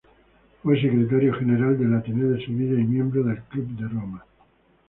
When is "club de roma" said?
3.43-4.25